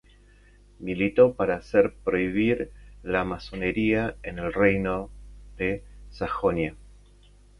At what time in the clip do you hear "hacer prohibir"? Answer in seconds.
1.57-2.71